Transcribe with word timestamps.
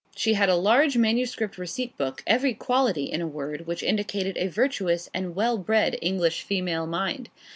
She 0.15 0.33
had 0.33 0.49
a 0.49 0.55
large 0.55 0.97
manuscript 0.97 1.59
receipt 1.59 1.95
book 1.95 2.23
every 2.25 2.55
quality, 2.55 3.03
in 3.03 3.21
a 3.21 3.27
word, 3.27 3.67
which 3.67 3.83
indicated 3.83 4.35
a 4.35 4.47
virtuous 4.47 5.11
and 5.13 5.35
well 5.35 5.59
bred 5.59 5.95
English 6.01 6.41
female 6.41 6.87
mind. 6.87 7.29